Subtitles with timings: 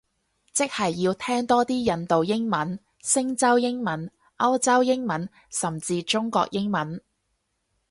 [0.51, 6.99] 即係要聽多啲印度英文，星洲英文，歐洲英文，甚至中國英文